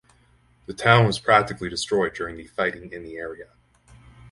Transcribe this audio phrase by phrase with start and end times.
[0.65, 3.49] The town was practically destroyed during the fighting in the area.